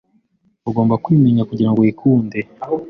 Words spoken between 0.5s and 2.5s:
Ugomba kwimenya kugirango wikunde,